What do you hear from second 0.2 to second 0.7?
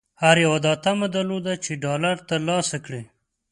هر یوه